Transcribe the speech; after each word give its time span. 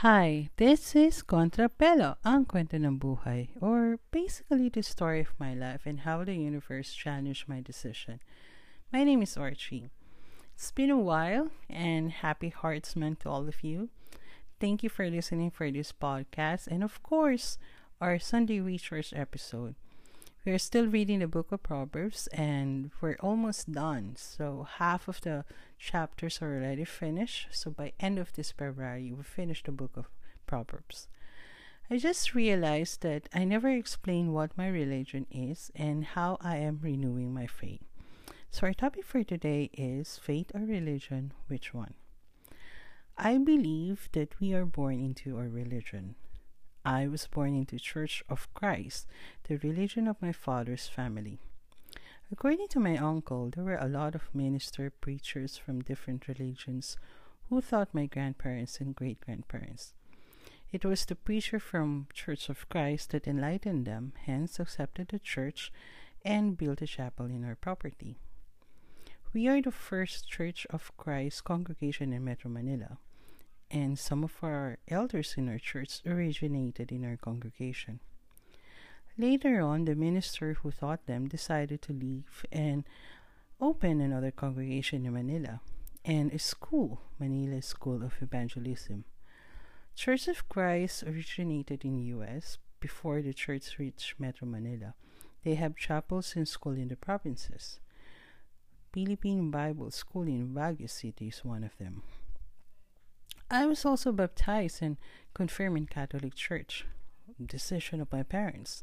Hi, 0.00 0.48
this 0.56 0.96
is 0.96 1.20
Contrapelo, 1.20 2.16
ang 2.24 2.48
kwento 2.48 2.72
ng 2.72 2.96
buhay, 2.96 3.52
or 3.60 4.00
basically 4.08 4.72
the 4.72 4.80
story 4.80 5.20
of 5.20 5.36
my 5.36 5.52
life 5.52 5.84
and 5.84 6.08
how 6.08 6.24
the 6.24 6.32
universe 6.32 6.96
challenged 6.96 7.44
my 7.44 7.60
decision. 7.60 8.16
My 8.88 9.04
name 9.04 9.20
is 9.20 9.36
Archie. 9.36 9.92
It's 10.56 10.72
been 10.72 10.88
a 10.88 10.96
while, 10.96 11.52
and 11.68 12.24
happy 12.24 12.48
Hearts 12.48 12.96
Month 12.96 13.28
to 13.28 13.28
all 13.28 13.44
of 13.44 13.60
you. 13.60 13.92
Thank 14.56 14.80
you 14.80 14.88
for 14.88 15.04
listening 15.04 15.52
for 15.52 15.68
this 15.68 15.92
podcast, 15.92 16.64
and 16.64 16.80
of 16.80 16.96
course, 17.04 17.60
our 18.00 18.16
Sunday 18.16 18.64
Resource 18.64 19.12
episode. 19.12 19.76
We're 20.46 20.58
still 20.58 20.86
reading 20.86 21.18
the 21.18 21.28
book 21.28 21.52
of 21.52 21.62
Proverbs 21.62 22.26
and 22.28 22.92
we're 23.02 23.18
almost 23.20 23.72
done. 23.72 24.14
So 24.16 24.66
half 24.78 25.06
of 25.06 25.20
the 25.20 25.44
chapters 25.78 26.40
are 26.40 26.54
already 26.56 26.86
finished. 26.86 27.48
So 27.50 27.70
by 27.70 27.92
end 28.00 28.18
of 28.18 28.32
this 28.32 28.50
February, 28.50 29.12
we'll 29.12 29.22
finish 29.22 29.62
the 29.62 29.70
book 29.70 29.90
of 29.98 30.08
Proverbs. 30.46 31.08
I 31.90 31.98
just 31.98 32.34
realized 32.34 33.02
that 33.02 33.28
I 33.34 33.44
never 33.44 33.68
explained 33.68 34.32
what 34.32 34.56
my 34.56 34.68
religion 34.68 35.26
is 35.30 35.70
and 35.76 36.04
how 36.06 36.38
I 36.40 36.56
am 36.56 36.80
renewing 36.82 37.34
my 37.34 37.46
faith. 37.46 37.82
So 38.50 38.66
our 38.66 38.72
topic 38.72 39.04
for 39.04 39.22
today 39.22 39.68
is 39.74 40.18
faith 40.22 40.52
or 40.54 40.60
religion, 40.62 41.34
which 41.48 41.74
one? 41.74 41.92
I 43.18 43.36
believe 43.36 44.08
that 44.12 44.40
we 44.40 44.54
are 44.54 44.64
born 44.64 45.00
into 45.00 45.36
our 45.36 45.48
religion. 45.48 46.14
I 46.84 47.08
was 47.08 47.26
born 47.26 47.54
into 47.54 47.78
Church 47.78 48.24
of 48.28 48.52
Christ, 48.54 49.06
the 49.44 49.58
religion 49.58 50.08
of 50.08 50.22
my 50.22 50.32
father's 50.32 50.88
family. 50.88 51.38
According 52.32 52.68
to 52.68 52.80
my 52.80 52.96
uncle, 52.96 53.50
there 53.50 53.64
were 53.64 53.76
a 53.76 53.88
lot 53.88 54.14
of 54.14 54.34
minister 54.34 54.88
preachers 54.88 55.58
from 55.58 55.82
different 55.82 56.26
religions 56.26 56.96
who 57.48 57.60
taught 57.60 57.92
my 57.92 58.06
grandparents 58.06 58.80
and 58.80 58.94
great 58.94 59.20
grandparents. 59.20 59.92
It 60.72 60.84
was 60.84 61.04
the 61.04 61.16
preacher 61.16 61.58
from 61.58 62.06
Church 62.14 62.48
of 62.48 62.68
Christ 62.68 63.10
that 63.10 63.26
enlightened 63.26 63.84
them, 63.86 64.12
hence 64.24 64.60
accepted 64.60 65.08
the 65.08 65.18
church 65.18 65.72
and 66.24 66.56
built 66.56 66.80
a 66.80 66.86
chapel 66.86 67.26
in 67.26 67.44
our 67.44 67.56
property. 67.56 68.16
We 69.32 69.48
are 69.48 69.60
the 69.60 69.72
first 69.72 70.28
Church 70.28 70.66
of 70.70 70.96
Christ 70.96 71.44
congregation 71.44 72.12
in 72.12 72.24
Metro 72.24 72.50
Manila 72.50 72.98
and 73.70 73.98
some 73.98 74.24
of 74.24 74.32
our 74.42 74.78
elders 74.88 75.34
in 75.36 75.48
our 75.48 75.58
church 75.58 76.00
originated 76.06 76.90
in 76.90 77.04
our 77.04 77.16
congregation. 77.16 78.00
Later 79.16 79.60
on, 79.60 79.84
the 79.84 79.94
minister 79.94 80.54
who 80.54 80.72
taught 80.72 81.06
them 81.06 81.28
decided 81.28 81.82
to 81.82 81.92
leave 81.92 82.44
and 82.50 82.84
open 83.60 84.00
another 84.00 84.30
congregation 84.30 85.04
in 85.04 85.12
Manila 85.12 85.60
and 86.04 86.32
a 86.32 86.38
school, 86.38 87.00
Manila 87.18 87.60
School 87.60 88.02
of 88.02 88.14
Evangelism. 88.20 89.04
Church 89.94 90.28
of 90.28 90.48
Christ 90.48 91.02
originated 91.02 91.84
in 91.84 91.98
US 91.98 92.58
before 92.80 93.20
the 93.20 93.34
church 93.34 93.78
reached 93.78 94.18
Metro 94.18 94.48
Manila. 94.48 94.94
They 95.44 95.54
have 95.54 95.76
chapels 95.76 96.34
and 96.36 96.48
school 96.48 96.72
in 96.72 96.88
the 96.88 96.96
provinces. 96.96 97.80
Philippine 98.92 99.50
Bible 99.50 99.90
School 99.90 100.26
in 100.26 100.54
Baguio 100.54 100.88
City 100.88 101.28
is 101.28 101.44
one 101.44 101.64
of 101.64 101.76
them. 101.78 102.02
I 103.52 103.66
was 103.66 103.84
also 103.84 104.12
baptized 104.12 104.80
and 104.80 104.96
confirmed 105.34 105.76
in 105.76 105.86
Catholic 105.86 106.36
Church. 106.36 106.86
Decision 107.44 108.00
of 108.00 108.12
my 108.12 108.22
parents. 108.22 108.80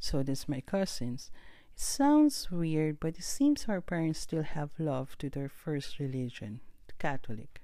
So 0.00 0.24
does 0.24 0.48
my 0.48 0.60
cousins. 0.60 1.30
It 1.74 1.80
sounds 1.80 2.50
weird, 2.50 2.98
but 2.98 3.16
it 3.16 3.22
seems 3.22 3.66
our 3.68 3.80
parents 3.80 4.18
still 4.18 4.42
have 4.42 4.70
love 4.76 5.16
to 5.18 5.30
their 5.30 5.48
first 5.48 6.00
religion, 6.00 6.58
Catholic. 6.98 7.60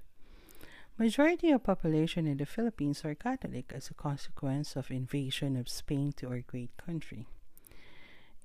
Majority 0.96 1.50
of 1.50 1.64
population 1.64 2.28
in 2.28 2.36
the 2.36 2.46
Philippines 2.46 3.04
are 3.04 3.16
Catholic 3.16 3.72
as 3.74 3.90
a 3.90 3.94
consequence 3.94 4.76
of 4.76 4.92
invasion 4.92 5.56
of 5.56 5.68
Spain 5.68 6.12
to 6.18 6.28
our 6.28 6.40
great 6.40 6.70
country. 6.76 7.26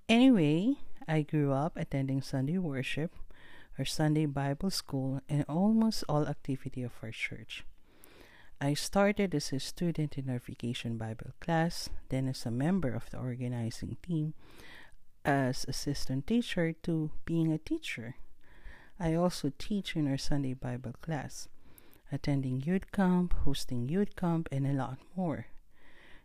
Anyway, 0.10 0.78
I 1.08 1.22
grew 1.22 1.52
up 1.52 1.78
attending 1.78 2.24
Sunday 2.24 2.58
worship, 2.58 3.14
our 3.78 3.86
Sunday 3.86 4.26
Bible 4.26 4.72
school, 4.72 5.22
and 5.30 5.46
almost 5.48 6.04
all 6.10 6.28
activity 6.28 6.82
of 6.82 6.94
our 7.04 7.12
church. 7.12 7.64
I 8.64 8.76
started 8.76 9.36
as 9.36 9.52
a 9.52 9.60
student 9.60 10.18
in 10.18 10.30
our 10.30 10.40
vacation 10.40 10.98
Bible 10.98 11.32
class, 11.42 11.90
then 12.08 12.30
as 12.30 12.46
a 12.46 12.50
member 12.50 12.94
of 12.96 13.10
the 13.10 13.18
organizing 13.18 13.98
team, 14.02 14.36
as 15.26 15.66
assistant 15.68 16.28
teacher 16.28 16.72
to 16.84 17.12
being 17.26 17.52
a 17.52 17.58
teacher. 17.58 18.16
I 18.98 19.16
also 19.16 19.52
teach 19.58 19.98
in 19.98 20.08
our 20.08 20.18
Sunday 20.18 20.54
Bible 20.54 20.94
class, 21.02 21.50
attending 22.10 22.62
youth 22.62 22.90
camp, 22.94 23.34
hosting 23.44 23.90
youth 23.90 24.16
camp, 24.16 24.48
and 24.50 24.66
a 24.66 24.72
lot 24.72 25.00
more. 25.14 25.48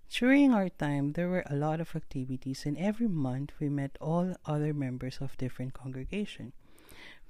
During 0.09 0.55
our 0.55 0.69
time, 0.69 1.15
there 1.15 1.28
were 1.28 1.44
a 1.50 1.56
lot 1.56 1.81
of 1.81 1.97
activities, 1.97 2.65
and 2.65 2.78
every 2.78 3.09
month 3.09 3.50
we 3.59 3.69
met 3.69 3.99
all 4.00 4.37
other 4.47 4.72
members 4.72 5.19
of 5.20 5.37
different 5.38 5.75
congregation. 5.75 6.53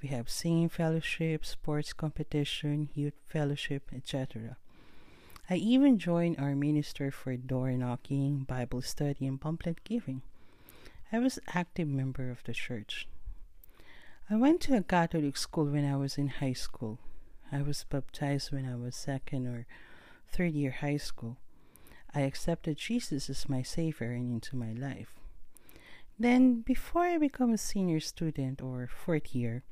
We 0.02 0.10
have 0.10 0.28
singing 0.28 0.68
fellowship, 0.68 1.46
sports 1.46 1.94
competition, 1.94 2.90
youth 2.92 3.16
fellowship, 3.26 3.88
etc. 3.96 4.58
I 5.50 5.54
even 5.54 5.98
joined 5.98 6.38
our 6.38 6.54
minister 6.54 7.10
for 7.10 7.34
door 7.36 7.70
knocking, 7.70 8.40
Bible 8.40 8.82
study, 8.82 9.26
and 9.26 9.40
pamphlet 9.40 9.82
giving. 9.82 10.20
I 11.10 11.20
was 11.20 11.38
active 11.54 11.88
member 11.88 12.30
of 12.30 12.44
the 12.44 12.52
church. 12.52 13.08
I 14.28 14.36
went 14.36 14.60
to 14.62 14.76
a 14.76 14.82
Catholic 14.82 15.38
school 15.38 15.64
when 15.64 15.90
I 15.90 15.96
was 15.96 16.18
in 16.18 16.28
high 16.28 16.52
school. 16.52 16.98
I 17.50 17.62
was 17.62 17.86
baptized 17.88 18.52
when 18.52 18.66
I 18.66 18.76
was 18.76 18.94
second 18.94 19.46
or 19.46 19.66
third 20.30 20.52
year 20.52 20.70
high 20.70 20.98
school. 20.98 21.38
I 22.14 22.20
accepted 22.20 22.76
Jesus 22.76 23.30
as 23.30 23.48
my 23.48 23.62
Savior 23.62 24.12
and 24.12 24.30
into 24.30 24.54
my 24.54 24.72
life. 24.72 25.14
Then, 26.18 26.60
before 26.60 27.04
I 27.04 27.16
become 27.16 27.54
a 27.54 27.58
senior 27.58 28.00
student 28.00 28.60
or 28.60 28.86
fourth 28.86 29.34
year, 29.34 29.62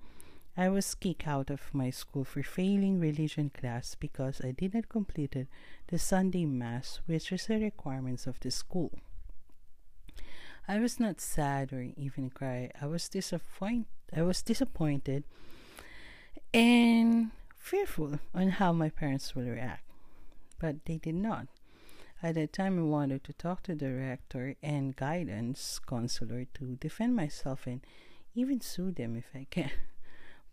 I 0.58 0.70
was 0.70 0.94
kicked 0.94 1.26
out 1.26 1.50
of 1.50 1.74
my 1.74 1.90
school 1.90 2.24
for 2.24 2.42
failing 2.42 2.98
religion 2.98 3.50
class 3.50 3.94
because 3.94 4.40
I 4.42 4.52
did 4.52 4.72
not 4.72 4.88
complete 4.88 5.36
the 5.88 5.98
Sunday 5.98 6.46
Mass, 6.46 7.00
which 7.04 7.30
is 7.30 7.46
the 7.46 7.58
requirements 7.60 8.26
of 8.26 8.40
the 8.40 8.50
school. 8.50 8.90
I 10.66 10.78
was 10.78 10.98
not 10.98 11.20
sad 11.20 11.74
or 11.74 11.82
even 11.96 12.30
cry. 12.30 12.70
I 12.80 12.86
was 12.86 13.08
disappointed. 13.08 13.86
I 14.16 14.22
was 14.22 14.40
disappointed 14.42 15.24
and 16.54 17.32
fearful 17.54 18.18
on 18.34 18.48
how 18.50 18.72
my 18.72 18.88
parents 18.88 19.34
will 19.34 19.44
react, 19.44 19.84
but 20.58 20.86
they 20.86 20.96
did 20.96 21.16
not. 21.16 21.48
At 22.22 22.36
that 22.36 22.54
time, 22.54 22.78
I 22.78 22.82
wanted 22.82 23.24
to 23.24 23.34
talk 23.34 23.62
to 23.64 23.74
the 23.74 23.92
rector 23.92 24.54
and 24.62 24.96
guidance 24.96 25.78
counselor 25.86 26.46
to 26.54 26.76
defend 26.76 27.14
myself 27.14 27.66
and 27.66 27.82
even 28.34 28.62
sue 28.62 28.90
them 28.90 29.16
if 29.16 29.26
I 29.34 29.46
can. 29.50 29.70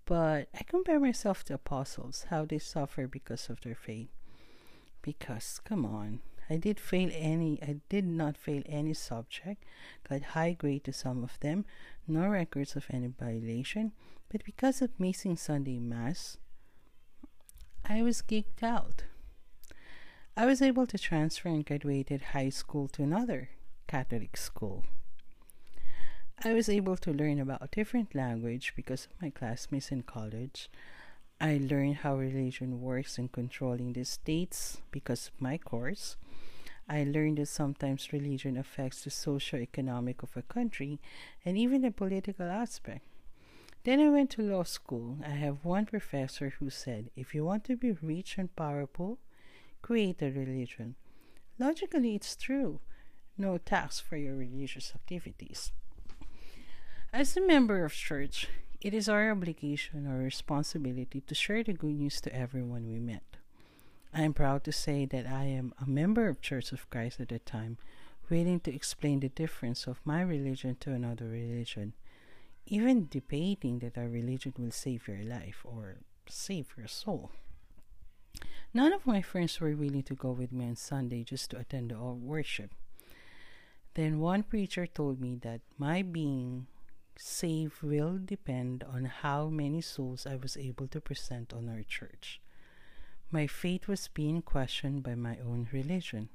But 0.06 0.50
I 0.54 0.64
compare 0.64 1.00
myself 1.00 1.44
to 1.46 1.54
apostles, 1.54 2.26
how 2.30 2.46
they 2.46 2.60
suffer 2.60 3.08
because 3.08 3.50
of 3.50 3.62
their 3.62 3.76
faith. 3.76 4.10
Because, 5.02 5.60
come 5.64 5.86
on, 5.86 6.20
I 6.50 6.58
did 6.58 6.80
fail 6.80 7.10
any, 7.14 7.62
I 7.62 7.78
did 7.90 8.06
not 8.06 8.38
fail 8.38 8.64
any 8.66 8.94
subject, 8.94 9.64
got 10.10 10.22
high 10.22 10.54
grade 10.54 10.84
to 10.86 10.94
some 10.94 11.24
of 11.24 11.40
them, 11.40 11.66
no 12.08 12.28
records 12.28 12.76
of 12.76 12.86
any 12.90 13.08
violation, 13.08 13.94
but 14.30 14.44
because 14.44 14.82
of 14.82 15.00
missing 15.00 15.38
Sunday 15.38 15.80
Mass, 15.80 16.38
I 17.86 18.02
was 18.02 18.22
geeked 18.22 18.64
out. 18.64 19.04
I 20.36 20.46
was 20.46 20.62
able 20.62 20.88
to 20.88 20.98
transfer 20.98 21.50
and 21.50 21.66
graduated 21.66 22.22
high 22.34 22.50
school 22.50 22.88
to 22.90 23.04
another 23.04 23.50
Catholic 23.88 24.36
school. 24.36 24.84
I 26.46 26.54
was 26.54 26.68
able 26.68 26.98
to 26.98 27.14
learn 27.14 27.40
about 27.40 27.62
a 27.62 27.70
different 27.74 28.14
language 28.14 28.74
because 28.76 29.06
of 29.06 29.22
my 29.22 29.30
classmates 29.30 29.94
in 29.94 30.02
college. 30.02 30.70
I 31.40 31.58
learned 31.58 31.98
how 31.98 32.18
religion 32.18 32.82
works 32.82 33.18
in 33.18 33.30
controlling 33.30 33.94
the 33.94 34.04
states 34.04 34.82
because 34.92 35.28
of 35.30 35.42
my 35.42 35.58
course. 35.58 36.18
I 36.90 37.06
learned 37.06 37.38
that 37.38 37.48
sometimes 37.48 38.12
religion 38.12 38.58
affects 38.58 39.06
the 39.06 39.10
socio-economic 39.10 40.22
of 40.22 40.36
a 40.36 40.42
country 40.42 41.00
and 41.46 41.58
even 41.58 41.82
the 41.82 41.92
political 41.92 42.50
aspect. 42.50 43.06
Then 43.86 44.02
I 44.02 44.10
went 44.10 44.30
to 44.32 44.42
law 44.42 44.64
school. 44.64 45.20
I 45.26 45.30
have 45.30 45.64
one 45.64 45.86
professor 45.86 46.56
who 46.60 46.70
said, 46.70 47.10
if 47.16 47.34
you 47.34 47.46
want 47.46 47.64
to 47.66 47.78
be 47.78 47.94
rich 47.94 48.38
and 48.38 48.54
powerful, 48.54 49.18
create 49.82 50.22
a 50.22 50.30
religion. 50.30 50.96
Logically, 51.58 52.16
it's 52.16 52.36
true. 52.36 52.82
No 53.38 53.58
tax 53.58 54.02
for 54.02 54.18
your 54.18 54.36
religious 54.36 54.92
activities. 54.94 55.72
As 57.14 57.38
a 57.38 57.42
member 57.42 57.86
of 57.86 57.94
church, 57.94 58.48
it 58.82 58.92
is 58.92 59.08
our 59.08 59.30
obligation 59.30 60.08
or 60.08 60.18
responsibility 60.18 61.22
to 61.22 61.36
share 61.36 61.64
the 61.64 61.74
good 61.74 61.94
news 61.94 62.20
to 62.22 62.36
everyone 62.36 62.88
we 62.88 62.98
met. 62.98 63.38
I 64.12 64.24
am 64.24 64.34
proud 64.34 64.64
to 64.64 64.72
say 64.72 65.06
that 65.06 65.28
I 65.28 65.44
am 65.44 65.76
a 65.80 65.88
member 65.88 66.28
of 66.28 66.42
Church 66.42 66.72
of 66.72 66.90
Christ 66.90 67.20
at 67.20 67.30
the 67.30 67.38
time, 67.38 67.78
waiting 68.32 68.60
to 68.62 68.74
explain 68.74 69.20
the 69.20 69.30
difference 69.30 69.86
of 69.86 70.02
my 70.04 70.24
religion 70.24 70.76
to 70.80 70.92
another 70.92 71.28
religion, 71.28 71.94
even 72.66 73.08
debating 73.12 73.78
that 73.80 73.96
our 73.96 74.10
religion 74.10 74.56
will 74.58 74.72
save 74.72 75.08
your 75.08 75.22
life 75.24 75.62
or 75.64 75.98
save 76.28 76.74
your 76.76 76.88
soul. 76.88 77.30
None 78.74 78.92
of 78.92 79.06
my 79.06 79.22
friends 79.22 79.62
were 79.62 79.76
willing 79.76 80.02
to 80.10 80.16
go 80.16 80.32
with 80.32 80.52
me 80.52 80.66
on 80.66 80.78
Sunday 80.78 81.24
just 81.24 81.52
to 81.52 81.60
attend 81.60 81.92
the 81.92 82.00
worship. 82.00 82.72
Then 83.94 84.20
one 84.20 84.42
preacher 84.42 84.88
told 84.88 85.22
me 85.22 85.36
that 85.44 85.62
my 85.78 86.02
being 86.02 86.66
saved 87.18 87.82
will 87.82 88.20
depend 88.24 88.84
on 88.84 89.06
how 89.06 89.48
many 89.48 89.82
souls 89.82 90.26
I 90.26 90.36
was 90.36 90.58
able 90.58 90.88
to 90.88 91.02
present 91.02 91.54
on 91.54 91.70
our 91.70 91.84
church. 91.84 92.42
My 93.32 93.48
faith 93.48 93.88
was 93.88 94.08
being 94.08 94.42
questioned 94.42 95.04
by 95.04 95.16
my 95.16 95.38
own 95.40 95.68
religion. 95.72 96.30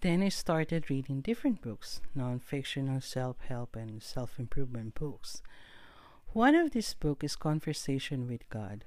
Then 0.00 0.22
I 0.22 0.28
started 0.28 0.90
reading 0.90 1.20
different 1.20 1.62
books, 1.62 2.00
non 2.14 2.38
fictional 2.38 3.00
self 3.00 3.40
help 3.40 3.76
and 3.76 4.02
self 4.02 4.38
improvement 4.38 4.94
books. 4.94 5.42
One 6.32 6.54
of 6.54 6.72
these 6.72 6.92
books 6.94 7.24
is 7.24 7.36
Conversation 7.36 8.28
with 8.28 8.48
God. 8.50 8.84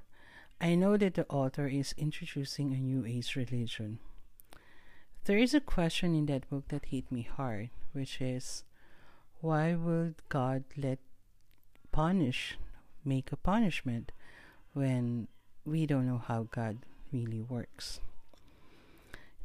I 0.61 0.75
know 0.75 0.97
that 0.97 1.15
the 1.15 1.27
author 1.27 1.67
is 1.67 1.95
introducing 1.97 2.73
a 2.73 2.77
New 2.77 3.05
Age 3.05 3.35
religion. 3.35 3.99
There 5.23 5.37
is 5.37 5.53
a 5.53 5.61
question 5.61 6.13
in 6.13 6.25
that 6.27 6.49
book 6.49 6.67
that 6.67 6.85
hit 6.85 7.11
me 7.11 7.23
hard, 7.23 7.69
which 7.91 8.21
is 8.21 8.63
why 9.41 9.73
would 9.73 10.15
God 10.27 10.63
let 10.75 10.99
punish, 11.91 12.57
make 13.05 13.31
a 13.31 13.37
punishment 13.37 14.11
when 14.73 15.27
we 15.65 15.85
don't 15.85 16.07
know 16.07 16.21
how 16.25 16.47
God 16.51 16.79
really 17.11 17.41
works? 17.41 17.99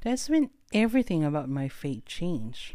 That's 0.03 0.29
when 0.29 0.51
everything 0.73 1.25
about 1.25 1.49
my 1.49 1.69
faith 1.69 2.05
changed. 2.05 2.75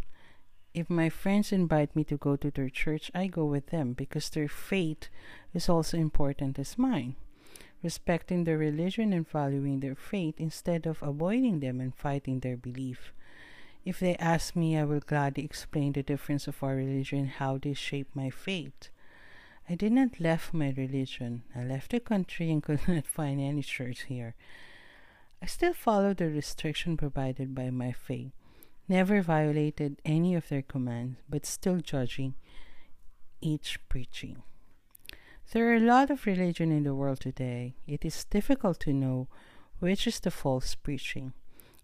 If 0.73 0.89
my 0.89 1.09
friends 1.09 1.51
invite 1.51 1.95
me 1.95 2.03
to 2.05 2.17
go 2.17 2.35
to 2.37 2.51
their 2.51 2.69
church, 2.69 3.11
I 3.13 3.27
go 3.27 3.45
with 3.45 3.67
them 3.67 3.93
because 3.93 4.29
their 4.29 4.47
faith 4.47 5.09
is 5.53 5.67
also 5.67 5.97
important 5.97 6.57
as 6.57 6.77
mine. 6.77 7.15
Respecting 7.83 8.43
their 8.43 8.57
religion 8.57 9.13
and 9.13 9.27
following 9.27 9.79
their 9.79 9.95
faith 9.95 10.35
instead 10.37 10.85
of 10.85 11.01
avoiding 11.01 11.59
them 11.59 11.79
and 11.79 11.93
fighting 11.95 12.39
their 12.39 12.57
belief. 12.57 13.13
If 13.89 14.01
they 14.01 14.15
ask 14.17 14.55
me, 14.55 14.77
I 14.77 14.83
will 14.83 14.99
gladly 14.99 15.43
explain 15.43 15.93
the 15.93 16.03
difference 16.03 16.47
of 16.47 16.61
our 16.61 16.75
religion 16.75 17.21
and 17.21 17.29
how 17.29 17.57
they 17.57 17.73
shape 17.73 18.09
my 18.13 18.29
faith. 18.29 18.89
I 19.67 19.73
did 19.73 19.93
not 19.93 20.19
left 20.19 20.53
my 20.53 20.75
religion. 20.77 21.41
I 21.55 21.63
left 21.63 21.89
the 21.89 21.99
country 21.99 22.51
and 22.51 22.61
could 22.67 22.87
not 22.87 23.07
find 23.07 23.41
any 23.41 23.63
church 23.63 24.03
here. 24.03 24.35
I 25.41 25.47
still 25.47 25.73
followed 25.73 26.17
the 26.17 26.29
restriction 26.29 26.97
provided 26.97 27.55
by 27.55 27.71
my 27.71 27.91
faith, 27.91 28.31
never 28.87 29.23
violated 29.23 29.99
any 30.05 30.35
of 30.35 30.49
their 30.49 30.61
commands, 30.61 31.17
but 31.27 31.47
still 31.47 31.79
judging 31.79 32.35
each 33.41 33.79
preaching. 33.89 34.43
There 35.51 35.67
are 35.71 35.77
a 35.77 35.89
lot 35.95 36.11
of 36.11 36.27
religion 36.27 36.71
in 36.71 36.83
the 36.83 36.93
world 36.93 37.21
today. 37.21 37.73
It 37.87 38.05
is 38.05 38.23
difficult 38.25 38.79
to 38.81 38.93
know 38.93 39.29
which 39.79 40.05
is 40.05 40.19
the 40.19 40.29
false 40.29 40.75
preaching. 40.75 41.33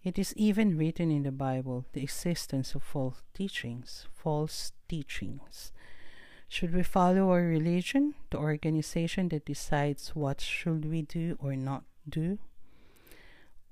It 0.05 0.17
is 0.17 0.33
even 0.37 0.77
written 0.77 1.11
in 1.11 1.23
the 1.23 1.33
Bible 1.33 1.85
the 1.91 2.03
existence 2.03 2.75
of 2.75 2.83
false 2.83 3.23
teachings, 3.33 4.07
false 4.13 4.71
teachings. 4.87 5.73
Should 6.47 6.73
we 6.73 6.83
follow 6.83 7.31
our 7.31 7.41
religion, 7.41 8.13
the 8.29 8.37
organization 8.37 9.27
that 9.29 9.45
decides 9.45 10.15
what 10.15 10.39
should 10.39 10.85
we 10.85 11.01
do 11.01 11.37
or 11.41 11.57
not 11.57 11.83
do? 12.07 12.37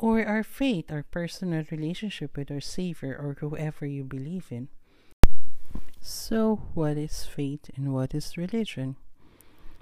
or 0.03 0.25
our 0.25 0.43
faith, 0.43 0.91
our 0.91 1.03
personal 1.03 1.63
relationship 1.71 2.35
with 2.35 2.51
our 2.51 2.59
Savior, 2.59 3.15
or 3.15 3.37
whoever 3.39 3.85
you 3.85 4.03
believe 4.03 4.47
in. 4.49 4.67
So, 6.01 6.67
what 6.73 6.97
is 6.97 7.23
faith 7.23 7.71
and 7.77 7.93
what 7.93 8.13
is 8.13 8.37
religion? 8.37 8.97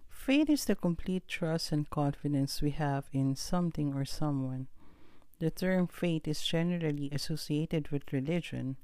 Faith 0.09 0.49
is 0.49 0.65
the 0.65 0.75
complete 0.75 1.27
trust 1.27 1.71
and 1.71 1.89
confidence 1.89 2.61
we 2.61 2.69
have 2.69 3.05
in 3.11 3.35
something 3.35 3.95
or 3.95 4.05
someone. 4.05 4.67
The 5.41 5.49
term 5.49 5.87
faith 5.87 6.27
is 6.27 6.43
generally 6.43 7.09
associated 7.11 7.89
with 7.89 8.13
religion. 8.13 8.77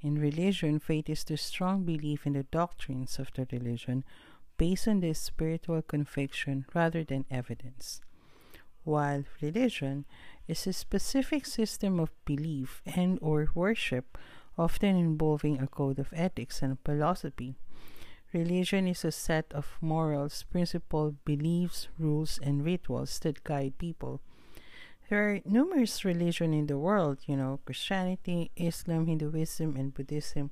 In 0.00 0.14
religion, 0.14 0.78
faith 0.78 1.10
is 1.10 1.24
the 1.24 1.36
strong 1.36 1.82
belief 1.82 2.24
in 2.24 2.34
the 2.34 2.44
doctrines 2.44 3.18
of 3.18 3.32
the 3.34 3.48
religion 3.50 4.04
based 4.56 4.86
on 4.86 5.00
the 5.00 5.12
spiritual 5.12 5.82
conviction 5.82 6.66
rather 6.72 7.02
than 7.02 7.24
evidence 7.32 8.00
while 8.88 9.24
religion 9.42 10.06
is 10.46 10.66
a 10.66 10.72
specific 10.72 11.44
system 11.44 12.00
of 12.00 12.10
belief 12.24 12.80
and 12.86 13.18
or 13.20 13.48
worship 13.54 14.16
often 14.56 14.96
involving 14.96 15.60
a 15.60 15.66
code 15.66 15.98
of 15.98 16.08
ethics 16.12 16.62
and 16.62 16.78
philosophy 16.84 17.54
religion 18.32 18.88
is 18.88 19.04
a 19.04 19.12
set 19.12 19.52
of 19.52 19.76
morals 19.82 20.44
principles 20.50 21.14
beliefs 21.26 21.88
rules 21.98 22.40
and 22.42 22.64
rituals 22.64 23.18
that 23.18 23.44
guide 23.44 23.76
people 23.76 24.22
there 25.08 25.30
are 25.30 25.40
numerous 25.44 26.04
religions 26.04 26.54
in 26.54 26.66
the 26.66 26.78
world 26.78 27.18
you 27.26 27.36
know 27.36 27.60
christianity 27.64 28.50
islam 28.56 29.06
hinduism 29.06 29.76
and 29.76 29.94
buddhism 29.94 30.50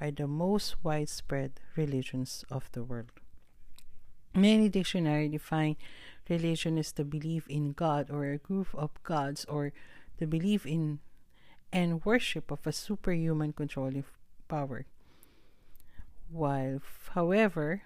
are 0.00 0.10
the 0.10 0.26
most 0.26 0.76
widespread 0.82 1.52
religions 1.76 2.44
of 2.50 2.70
the 2.72 2.82
world 2.82 3.10
many 4.34 4.68
dictionaries 4.68 5.32
define 5.32 5.76
religion 6.30 6.78
as 6.78 6.92
the 6.92 7.04
belief 7.04 7.46
in 7.48 7.72
God 7.72 8.08
or 8.10 8.24
a 8.24 8.38
group 8.38 8.68
of 8.72 8.90
gods 9.02 9.44
or 9.46 9.72
the 10.18 10.26
belief 10.26 10.64
in 10.64 11.00
and 11.72 12.04
worship 12.04 12.50
of 12.50 12.66
a 12.66 12.72
superhuman 12.72 13.52
controlling 13.52 14.04
power. 14.48 14.86
While, 16.30 16.80
however, 17.14 17.82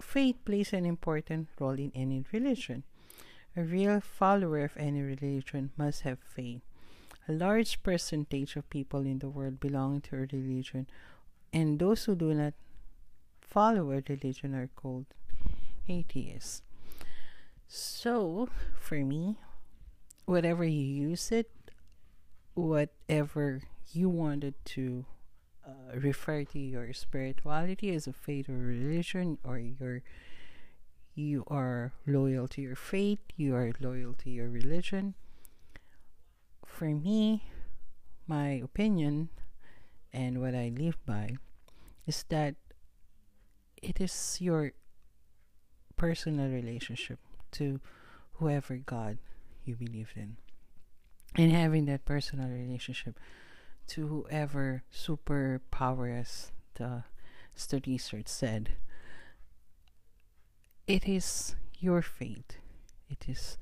faith 0.00 0.36
plays 0.44 0.72
an 0.72 0.86
important 0.86 1.48
role 1.58 1.78
in 1.78 1.92
any 1.94 2.24
religion. 2.32 2.84
A 3.56 3.62
real 3.62 4.00
follower 4.00 4.64
of 4.64 4.76
any 4.76 5.00
religion 5.00 5.70
must 5.78 6.02
have 6.02 6.18
faith. 6.18 6.60
A 7.26 7.32
large 7.32 7.82
percentage 7.82 8.54
of 8.54 8.68
people 8.68 9.00
in 9.00 9.18
the 9.18 9.30
world 9.30 9.60
belong 9.60 10.02
to 10.02 10.16
a 10.16 10.28
religion, 10.30 10.86
and 11.52 11.78
those 11.78 12.04
who 12.04 12.14
do 12.14 12.34
not 12.34 12.52
follow 13.40 13.92
a 13.92 14.02
religion 14.06 14.54
are 14.54 14.68
called 14.76 15.06
atheists. 15.88 16.60
So, 17.66 18.48
for 18.78 18.96
me, 18.96 19.38
whatever 20.26 20.64
you 20.64 20.84
use 21.08 21.32
it, 21.32 21.50
whatever 22.54 23.62
you 23.92 24.08
wanted 24.10 24.54
to 24.76 25.06
uh, 25.66 25.96
refer 25.98 26.44
to 26.44 26.58
your 26.58 26.92
spirituality 26.92 27.94
as 27.94 28.06
a 28.06 28.12
faith 28.12 28.48
or 28.48 28.58
religion, 28.58 29.38
or 29.42 29.58
your 29.58 30.02
you 31.16 31.44
are 31.48 31.92
loyal 32.06 32.46
to 32.48 32.60
your 32.60 32.76
faith, 32.76 33.20
you 33.36 33.54
are 33.54 33.72
loyal 33.80 34.14
to 34.14 34.30
your 34.30 34.48
religion. 34.48 35.14
For 36.64 36.86
me, 36.86 37.44
my 38.26 38.50
opinion 38.50 39.30
and 40.12 40.40
what 40.40 40.54
I 40.54 40.72
live 40.76 40.98
by 41.06 41.36
is 42.06 42.24
that 42.28 42.54
it 43.82 44.00
is 44.00 44.38
your 44.40 44.72
personal 45.96 46.50
relationship 46.50 47.18
to 47.52 47.80
whoever 48.34 48.76
God 48.76 49.18
you 49.64 49.74
believe 49.74 50.12
in. 50.14 50.36
And 51.34 51.52
having 51.52 51.86
that 51.86 52.04
personal 52.04 52.48
relationship 52.48 53.18
to 53.88 54.06
whoever 54.06 54.82
superpower, 54.92 56.18
as 56.20 56.50
the 56.74 57.04
study 57.54 57.98
said, 57.98 58.70
it 60.86 61.08
is 61.08 61.56
your 61.78 62.02
faith. 62.02 62.58
It 63.08 63.28
is 63.28 63.58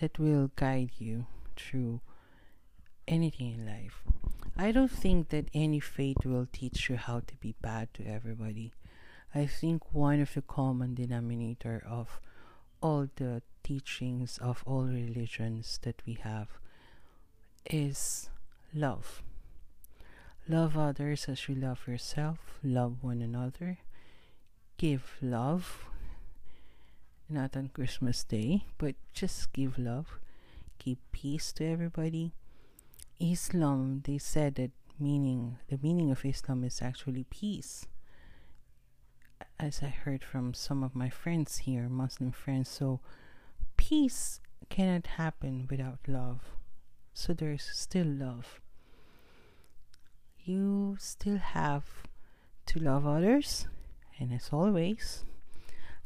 that 0.00 0.18
will 0.18 0.50
guide 0.56 0.90
you 0.98 1.26
through 1.56 2.00
anything 3.06 3.52
in 3.52 3.66
life. 3.66 4.02
I 4.56 4.70
don't 4.70 4.90
think 4.90 5.30
that 5.30 5.48
any 5.52 5.80
faith 5.80 6.24
will 6.24 6.46
teach 6.52 6.88
you 6.88 6.96
how 6.96 7.20
to 7.20 7.36
be 7.36 7.54
bad 7.60 7.92
to 7.94 8.06
everybody. 8.06 8.72
I 9.34 9.46
think 9.46 9.92
one 9.92 10.20
of 10.20 10.34
the 10.34 10.42
common 10.42 10.94
denominator 10.94 11.84
of 11.88 12.20
all 12.80 13.08
the 13.16 13.42
teachings 13.64 14.38
of 14.38 14.62
all 14.64 14.84
religions 14.84 15.80
that 15.82 16.02
we 16.06 16.14
have 16.22 16.48
is 17.68 18.30
love. 18.72 19.22
Love 20.48 20.76
others 20.76 21.26
as 21.28 21.48
you 21.48 21.54
love 21.54 21.88
yourself, 21.88 22.60
love 22.62 23.02
one 23.02 23.22
another, 23.22 23.78
give 24.76 25.16
love, 25.22 25.86
not 27.28 27.56
on 27.56 27.68
Christmas 27.68 28.24
Day, 28.24 28.64
but 28.78 28.94
just 29.12 29.52
give 29.52 29.78
love, 29.78 30.18
give 30.78 30.98
peace 31.12 31.52
to 31.52 31.64
everybody. 31.64 32.32
Islam, 33.20 34.02
they 34.04 34.18
said 34.18 34.56
that 34.56 34.72
meaning 34.98 35.58
the 35.68 35.78
meaning 35.82 36.10
of 36.10 36.24
Islam 36.24 36.64
is 36.64 36.80
actually 36.82 37.24
peace 37.30 37.86
as 39.58 39.82
I 39.82 39.88
heard 39.88 40.24
from 40.24 40.54
some 40.54 40.82
of 40.82 40.94
my 40.94 41.08
friends 41.08 41.58
here, 41.58 41.88
Muslim 41.88 42.32
friends. 42.32 42.68
So, 42.68 43.00
peace 43.76 44.40
cannot 44.68 45.06
happen 45.06 45.66
without 45.70 45.98
love. 46.06 46.40
So, 47.12 47.32
there's 47.32 47.62
still 47.72 48.06
love. 48.06 48.60
You 50.44 50.96
still 50.98 51.38
have 51.38 51.84
to 52.66 52.78
love 52.78 53.06
others, 53.06 53.66
and 54.18 54.32
as 54.32 54.50
always, 54.52 55.24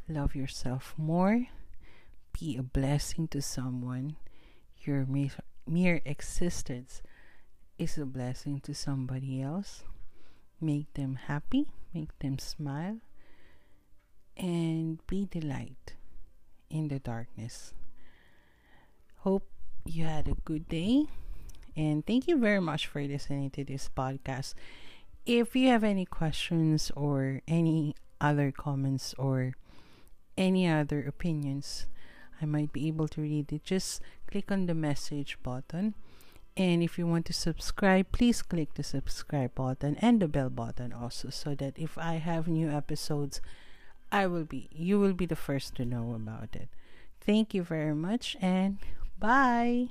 love 0.09 0.35
yourself 0.35 0.93
more, 0.97 1.47
be 2.37 2.57
a 2.57 2.63
blessing 2.63 3.27
to 3.29 3.41
someone, 3.41 4.15
your 4.81 5.05
mere, 5.05 5.31
mere 5.67 6.01
existence 6.05 7.01
is 7.77 7.97
a 7.97 8.05
blessing 8.05 8.59
to 8.61 8.73
somebody 8.73 9.41
else. 9.41 9.83
Make 10.59 10.93
them 10.93 11.15
happy, 11.15 11.67
make 11.93 12.17
them 12.19 12.39
smile, 12.39 12.97
and 14.35 14.99
be 15.07 15.27
the 15.31 15.41
light 15.41 15.93
in 16.69 16.89
the 16.89 16.99
darkness. 16.99 17.73
Hope 19.19 19.47
you 19.85 20.05
had 20.05 20.27
a 20.27 20.35
good 20.43 20.67
day. 20.67 21.05
And 21.75 22.05
thank 22.05 22.27
you 22.27 22.37
very 22.37 22.59
much 22.59 22.87
for 22.87 23.01
listening 23.01 23.51
to 23.51 23.63
this 23.63 23.89
podcast. 23.95 24.53
If 25.25 25.55
you 25.55 25.69
have 25.69 25.83
any 25.83 26.05
questions 26.05 26.91
or 26.95 27.41
any 27.47 27.95
other 28.19 28.51
comments 28.51 29.13
or 29.17 29.53
any 30.39 30.67
other 30.67 31.03
opinions, 31.05 31.85
I 32.41 32.45
might 32.45 32.71
be 32.71 32.87
able 32.87 33.07
to 33.09 33.21
read 33.21 33.51
it. 33.51 33.63
Just 33.63 34.01
click 34.25 34.51
on 34.51 34.65
the 34.65 34.73
message 34.73 35.37
button. 35.43 35.93
And 36.57 36.81
if 36.81 36.97
you 36.97 37.05
want 37.05 37.25
to 37.27 37.33
subscribe, 37.33 38.11
please 38.11 38.41
click 38.41 38.73
the 38.73 38.83
subscribe 38.83 39.55
button 39.55 39.95
and 40.01 40.19
the 40.19 40.27
bell 40.27 40.49
button 40.49 40.91
also 40.91 41.29
so 41.29 41.55
that 41.55 41.77
if 41.77 41.97
I 41.97 42.15
have 42.15 42.47
new 42.47 42.69
episodes, 42.69 43.39
I 44.11 44.27
will 44.27 44.43
be 44.43 44.67
you 44.71 44.99
will 44.99 45.13
be 45.13 45.25
the 45.25 45.35
first 45.35 45.75
to 45.75 45.85
know 45.85 46.13
about 46.13 46.55
it. 46.55 46.69
Thank 47.21 47.53
you 47.53 47.63
very 47.63 47.95
much 47.95 48.35
and 48.41 48.79
bye. 49.19 49.89